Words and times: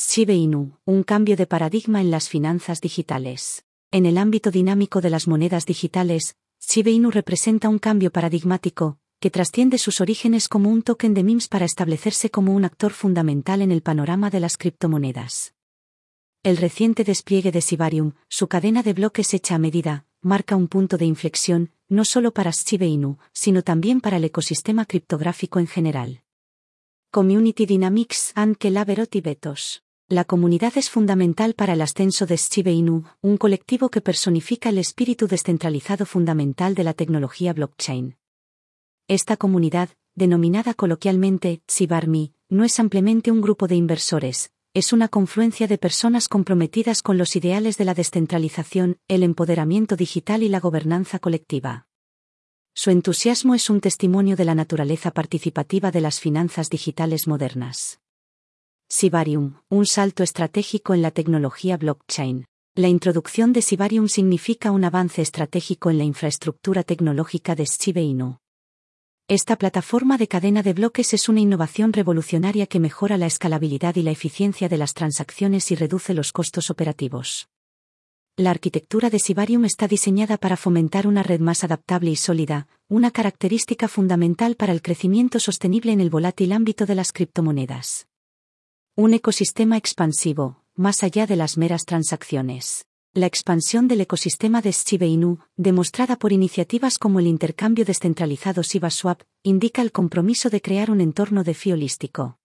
Shiba 0.00 0.32
Inu, 0.32 0.78
un 0.84 1.02
cambio 1.02 1.36
de 1.36 1.48
paradigma 1.48 2.00
en 2.00 2.12
las 2.12 2.28
finanzas 2.28 2.80
digitales. 2.80 3.64
En 3.90 4.06
el 4.06 4.16
ámbito 4.16 4.52
dinámico 4.52 5.00
de 5.00 5.10
las 5.10 5.26
monedas 5.26 5.66
digitales, 5.66 6.36
Shiba 6.60 6.90
Inu 6.90 7.10
representa 7.10 7.68
un 7.68 7.80
cambio 7.80 8.12
paradigmático, 8.12 8.98
que 9.18 9.30
trasciende 9.30 9.76
sus 9.76 10.00
orígenes 10.00 10.48
como 10.48 10.70
un 10.70 10.82
token 10.82 11.14
de 11.14 11.24
MIMS 11.24 11.48
para 11.48 11.64
establecerse 11.64 12.30
como 12.30 12.54
un 12.54 12.64
actor 12.64 12.92
fundamental 12.92 13.60
en 13.60 13.72
el 13.72 13.82
panorama 13.82 14.30
de 14.30 14.38
las 14.38 14.56
criptomonedas. 14.56 15.54
El 16.44 16.58
reciente 16.58 17.02
despliegue 17.02 17.50
de 17.50 17.60
Sibarium, 17.60 18.12
su 18.28 18.46
cadena 18.46 18.84
de 18.84 18.92
bloques 18.92 19.34
hecha 19.34 19.56
a 19.56 19.58
medida, 19.58 20.06
marca 20.20 20.54
un 20.54 20.68
punto 20.68 20.96
de 20.96 21.06
inflexión, 21.06 21.72
no 21.88 22.04
solo 22.04 22.32
para 22.32 22.52
Shiba 22.52 22.86
Inu, 22.86 23.18
sino 23.32 23.62
también 23.62 24.00
para 24.00 24.18
el 24.18 24.24
ecosistema 24.24 24.84
criptográfico 24.84 25.58
en 25.58 25.66
general. 25.66 26.22
Community 27.10 27.66
Dynamics 27.66 28.30
and 28.36 28.58
y 28.62 29.20
Betos. 29.20 29.82
La 30.10 30.24
comunidad 30.24 30.72
es 30.76 30.88
fundamental 30.88 31.52
para 31.52 31.74
el 31.74 31.82
ascenso 31.82 32.24
de 32.24 32.36
Shiba 32.36 32.70
Inu, 32.70 33.04
un 33.20 33.36
colectivo 33.36 33.90
que 33.90 34.00
personifica 34.00 34.70
el 34.70 34.78
espíritu 34.78 35.26
descentralizado 35.26 36.06
fundamental 36.06 36.74
de 36.74 36.82
la 36.82 36.94
tecnología 36.94 37.52
blockchain. 37.52 38.16
Esta 39.06 39.36
comunidad, 39.36 39.90
denominada 40.14 40.72
coloquialmente 40.72 41.60
Shibarmi, 41.68 42.32
no 42.48 42.64
es 42.64 42.80
ampliamente 42.80 43.30
un 43.30 43.42
grupo 43.42 43.66
de 43.66 43.74
inversores, 43.74 44.50
es 44.72 44.94
una 44.94 45.08
confluencia 45.08 45.66
de 45.66 45.76
personas 45.76 46.28
comprometidas 46.28 47.02
con 47.02 47.18
los 47.18 47.36
ideales 47.36 47.76
de 47.76 47.84
la 47.84 47.92
descentralización, 47.92 48.96
el 49.08 49.22
empoderamiento 49.22 49.94
digital 49.94 50.42
y 50.42 50.48
la 50.48 50.60
gobernanza 50.60 51.18
colectiva. 51.18 51.86
Su 52.72 52.88
entusiasmo 52.88 53.54
es 53.54 53.68
un 53.68 53.82
testimonio 53.82 54.36
de 54.36 54.46
la 54.46 54.54
naturaleza 54.54 55.10
participativa 55.10 55.90
de 55.90 56.00
las 56.00 56.18
finanzas 56.18 56.70
digitales 56.70 57.28
modernas. 57.28 58.00
Sibarium, 58.90 59.60
un 59.68 59.84
salto 59.84 60.22
estratégico 60.22 60.94
en 60.94 61.02
la 61.02 61.10
tecnología 61.10 61.76
blockchain. 61.76 62.46
La 62.74 62.88
introducción 62.88 63.52
de 63.52 63.60
Sibarium 63.60 64.08
significa 64.08 64.70
un 64.70 64.82
avance 64.82 65.20
estratégico 65.20 65.90
en 65.90 65.98
la 65.98 66.04
infraestructura 66.04 66.82
tecnológica 66.84 67.54
de 67.54 67.66
Shiba. 67.66 68.38
Esta 69.28 69.56
plataforma 69.56 70.16
de 70.16 70.26
cadena 70.26 70.62
de 70.62 70.72
bloques 70.72 71.12
es 71.12 71.28
una 71.28 71.40
innovación 71.40 71.92
revolucionaria 71.92 72.66
que 72.66 72.80
mejora 72.80 73.18
la 73.18 73.26
escalabilidad 73.26 73.94
y 73.96 74.02
la 74.02 74.10
eficiencia 74.10 74.70
de 74.70 74.78
las 74.78 74.94
transacciones 74.94 75.70
y 75.70 75.74
reduce 75.74 76.14
los 76.14 76.32
costos 76.32 76.70
operativos. 76.70 77.50
La 78.38 78.52
arquitectura 78.52 79.10
de 79.10 79.18
Sibarium 79.18 79.66
está 79.66 79.86
diseñada 79.86 80.38
para 80.38 80.56
fomentar 80.56 81.06
una 81.06 81.22
red 81.22 81.40
más 81.40 81.62
adaptable 81.62 82.10
y 82.10 82.16
sólida, 82.16 82.68
una 82.88 83.10
característica 83.10 83.86
fundamental 83.86 84.56
para 84.56 84.72
el 84.72 84.80
crecimiento 84.80 85.40
sostenible 85.40 85.92
en 85.92 86.00
el 86.00 86.08
volátil 86.08 86.52
ámbito 86.52 86.86
de 86.86 86.94
las 86.94 87.12
criptomonedas. 87.12 88.07
Un 89.00 89.14
ecosistema 89.14 89.76
expansivo, 89.76 90.64
más 90.74 91.04
allá 91.04 91.28
de 91.28 91.36
las 91.36 91.56
meras 91.56 91.84
transacciones. 91.84 92.84
La 93.14 93.26
expansión 93.26 93.86
del 93.86 94.00
ecosistema 94.00 94.60
de 94.60 94.72
Shiba 94.72 95.06
Inu, 95.06 95.38
demostrada 95.56 96.16
por 96.16 96.32
iniciativas 96.32 96.98
como 96.98 97.20
el 97.20 97.28
intercambio 97.28 97.84
descentralizado 97.84 98.64
ShibaSwap, 98.64 99.22
indica 99.44 99.82
el 99.82 99.92
compromiso 99.92 100.50
de 100.50 100.60
crear 100.60 100.90
un 100.90 101.00
entorno 101.00 101.44
de 101.44 101.54
fi 101.54 101.70
holístico. 101.70 102.40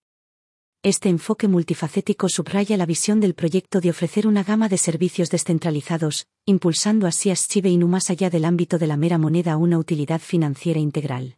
Este 0.84 1.08
enfoque 1.08 1.48
multifacético 1.48 2.28
subraya 2.28 2.76
la 2.76 2.86
visión 2.86 3.18
del 3.18 3.34
proyecto 3.34 3.80
de 3.80 3.90
ofrecer 3.90 4.28
una 4.28 4.44
gama 4.44 4.68
de 4.68 4.78
servicios 4.78 5.30
descentralizados, 5.30 6.28
impulsando 6.46 7.08
así 7.08 7.32
a 7.32 7.34
Shiba 7.34 7.68
Inu 7.68 7.88
más 7.88 8.10
allá 8.10 8.30
del 8.30 8.44
ámbito 8.44 8.78
de 8.78 8.86
la 8.86 8.96
mera 8.96 9.18
moneda 9.18 9.54
a 9.54 9.56
una 9.56 9.76
utilidad 9.76 10.20
financiera 10.20 10.78
integral. 10.78 11.36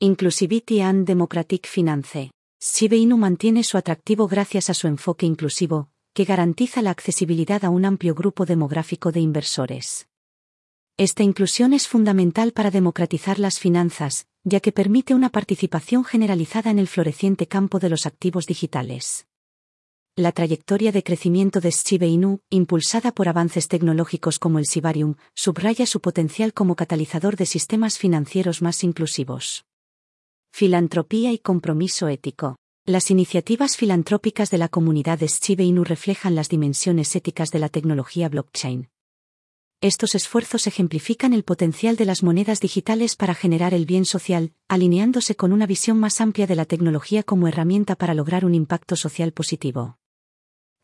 Inclusivity 0.00 0.80
and 0.80 1.06
Democratic 1.06 1.68
Finance. 1.68 2.32
Shiba 2.58 3.16
mantiene 3.16 3.62
su 3.64 3.76
atractivo 3.76 4.28
gracias 4.28 4.70
a 4.70 4.74
su 4.74 4.86
enfoque 4.86 5.26
inclusivo, 5.26 5.90
que 6.14 6.24
garantiza 6.24 6.80
la 6.80 6.90
accesibilidad 6.90 7.64
a 7.64 7.70
un 7.70 7.84
amplio 7.84 8.14
grupo 8.14 8.46
demográfico 8.46 9.12
de 9.12 9.20
inversores. 9.20 10.08
Esta 10.96 11.22
inclusión 11.22 11.74
es 11.74 11.86
fundamental 11.86 12.52
para 12.52 12.70
democratizar 12.70 13.38
las 13.38 13.58
finanzas, 13.58 14.26
ya 14.42 14.60
que 14.60 14.72
permite 14.72 15.14
una 15.14 15.28
participación 15.28 16.04
generalizada 16.04 16.70
en 16.70 16.78
el 16.78 16.88
floreciente 16.88 17.46
campo 17.46 17.78
de 17.78 17.90
los 17.90 18.06
activos 18.06 18.46
digitales. 18.46 19.26
La 20.16 20.32
trayectoria 20.32 20.92
de 20.92 21.02
crecimiento 21.02 21.60
de 21.60 21.70
Shiba 21.70 22.06
impulsada 22.48 23.12
por 23.12 23.28
avances 23.28 23.68
tecnológicos 23.68 24.38
como 24.38 24.58
el 24.58 24.64
Sibarium, 24.64 25.16
subraya 25.34 25.84
su 25.84 26.00
potencial 26.00 26.54
como 26.54 26.74
catalizador 26.74 27.36
de 27.36 27.44
sistemas 27.44 27.98
financieros 27.98 28.62
más 28.62 28.82
inclusivos. 28.82 29.66
Filantropía 30.58 31.32
y 31.32 31.38
compromiso 31.38 32.08
ético. 32.08 32.56
Las 32.86 33.10
iniciativas 33.10 33.76
filantrópicas 33.76 34.50
de 34.50 34.56
la 34.56 34.70
comunidad 34.70 35.18
de 35.18 35.26
Shiba 35.26 35.64
Inu 35.64 35.84
reflejan 35.84 36.34
las 36.34 36.48
dimensiones 36.48 37.14
éticas 37.14 37.50
de 37.50 37.58
la 37.58 37.68
tecnología 37.68 38.30
blockchain. 38.30 38.88
Estos 39.82 40.14
esfuerzos 40.14 40.66
ejemplifican 40.66 41.34
el 41.34 41.44
potencial 41.44 41.96
de 41.96 42.06
las 42.06 42.22
monedas 42.22 42.60
digitales 42.60 43.16
para 43.16 43.34
generar 43.34 43.74
el 43.74 43.84
bien 43.84 44.06
social, 44.06 44.54
alineándose 44.66 45.36
con 45.36 45.52
una 45.52 45.66
visión 45.66 46.00
más 46.00 46.22
amplia 46.22 46.46
de 46.46 46.56
la 46.56 46.64
tecnología 46.64 47.22
como 47.22 47.48
herramienta 47.48 47.94
para 47.94 48.14
lograr 48.14 48.46
un 48.46 48.54
impacto 48.54 48.96
social 48.96 49.32
positivo. 49.32 49.98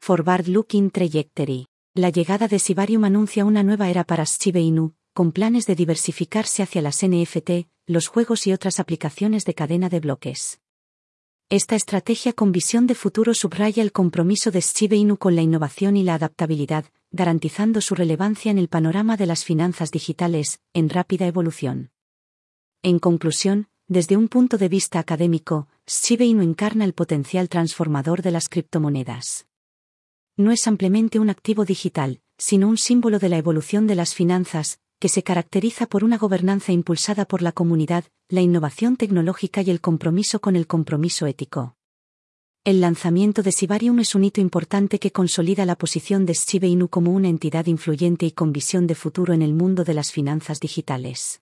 Forward 0.03 0.49
Looking 0.49 0.91
Trajectory. 0.91 1.65
La 1.95 2.11
llegada 2.11 2.47
de 2.47 2.59
Sibarium 2.59 3.05
anuncia 3.05 3.47
una 3.47 3.63
nueva 3.63 3.89
era 3.89 4.05
para 4.05 4.25
Shiba 4.25 4.61
Inu, 4.61 4.97
con 5.13 5.33
planes 5.33 5.67
de 5.67 5.75
diversificarse 5.75 6.63
hacia 6.63 6.81
las 6.81 7.05
NFT, 7.05 7.69
los 7.87 8.07
juegos 8.09 8.47
y 8.47 8.53
otras 8.53 8.81
aplicaciones 8.81 9.45
de 9.45 9.55
cadena 9.55 9.91
de 9.91 10.01
bloques. 10.01 10.61
Esta 11.51 11.77
estrategia 11.77 12.33
con 12.33 12.51
visión 12.51 12.87
de 12.87 12.95
futuro 12.95 13.35
subraya 13.35 13.83
el 13.83 13.93
compromiso 13.93 14.51
de 14.51 14.61
Shiba 14.61 14.97
Inu 14.97 15.19
con 15.19 15.37
la 15.37 15.43
innovación 15.43 15.99
y 15.99 16.03
la 16.03 16.15
adaptabilidad, 16.15 16.87
garantizando 17.11 17.83
su 17.83 17.95
relevancia 17.95 18.51
en 18.51 18.57
el 18.57 18.69
panorama 18.69 19.19
de 19.19 19.27
las 19.27 19.45
finanzas 19.45 19.91
digitales, 19.91 20.61
en 20.73 20.89
rápida 20.89 21.27
evolución. 21.27 21.91
En 22.83 22.99
conclusión, 22.99 23.69
desde 23.89 24.17
un 24.17 24.29
punto 24.29 24.57
de 24.57 24.71
vista 24.71 24.99
académico, 24.99 25.69
Shiba 25.87 26.25
Inu 26.25 26.43
encarna 26.43 26.87
el 26.87 26.95
potencial 26.95 27.51
transformador 27.51 28.23
de 28.23 28.31
las 28.31 28.49
criptomonedas. 28.49 29.47
No 30.39 30.53
es 30.53 30.67
ampliamente 30.67 31.19
un 31.19 31.29
activo 31.29 31.67
digital, 31.67 32.23
sino 32.39 32.67
un 32.67 32.79
símbolo 32.79 33.19
de 33.19 33.29
la 33.29 33.37
evolución 33.37 33.87
de 33.87 33.95
las 33.95 34.15
finanzas, 34.15 34.81
que 35.03 35.09
se 35.09 35.25
caracteriza 35.25 35.87
por 35.87 36.05
una 36.05 36.17
gobernanza 36.17 36.71
impulsada 36.71 37.25
por 37.25 37.43
la 37.43 37.51
comunidad, 37.51 38.05
la 38.29 38.41
innovación 38.41 38.97
tecnológica 38.97 39.61
y 39.61 39.69
el 39.69 39.81
compromiso 39.81 40.41
con 40.41 40.55
el 40.55 40.69
compromiso 40.69 41.27
ético. 41.27 41.75
El 42.63 42.81
lanzamiento 42.81 43.43
de 43.43 43.51
Sibarium 43.51 43.99
es 43.99 44.15
un 44.15 44.23
hito 44.23 44.41
importante 44.41 45.01
que 45.01 45.11
consolida 45.11 45.67
la 45.67 45.75
posición 45.75 46.25
de 46.25 46.35
Shiba 46.35 46.87
como 46.87 47.11
una 47.11 47.29
entidad 47.29 47.67
influyente 47.67 48.27
y 48.27 48.31
con 48.31 48.53
visión 48.53 48.87
de 48.87 48.95
futuro 48.95 49.35
en 49.35 49.43
el 49.43 49.55
mundo 49.55 49.83
de 49.83 49.95
las 49.95 50.13
finanzas 50.13 50.61
digitales. 50.61 51.42